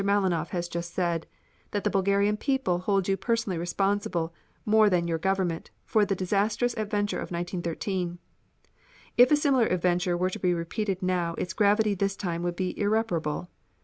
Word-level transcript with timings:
Malinoff 0.03 0.49
has 0.49 0.67
just 0.67 0.95
said, 0.95 1.27
that 1.69 1.83
the 1.83 1.89
Bulgarian 1.91 2.35
people 2.35 2.79
hold 2.79 3.07
you 3.07 3.15
personally 3.15 3.59
responsible 3.59 4.33
more 4.65 4.89
than 4.89 5.07
your 5.07 5.19
Government, 5.19 5.69
for 5.85 6.05
the 6.05 6.15
disastrous 6.15 6.73
adventure 6.75 7.17
of 7.19 7.29
1913. 7.29 8.17
If 9.15 9.29
a 9.29 9.35
similar 9.35 9.67
adventure 9.67 10.17
were 10.17 10.31
to 10.31 10.39
be 10.39 10.55
repeated 10.55 11.03
now 11.03 11.35
its 11.35 11.53
gravity 11.53 11.93
this 11.93 12.15
time 12.15 12.41
would 12.41 12.55
be 12.55 12.73
irreparable. 12.79 13.47